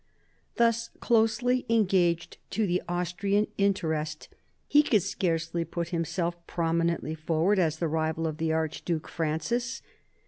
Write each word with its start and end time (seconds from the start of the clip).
Thus 0.55 0.89
closely 0.99 1.63
engaged 1.69 2.39
to 2.49 2.65
the 2.65 2.81
Austrian 2.89 3.45
interest, 3.59 4.29
he 4.67 4.81
could 4.81 5.03
scarcely 5.03 5.63
put 5.63 5.89
himself 5.89 6.33
prominently 6.47 7.13
forward 7.13 7.59
as 7.59 7.77
the 7.77 7.87
rival 7.87 8.25
of 8.25 8.37
the 8.37 8.51
Archduke 8.51 9.07
Francis. 9.07 9.83